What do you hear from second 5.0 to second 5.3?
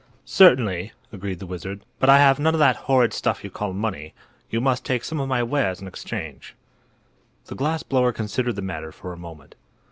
some of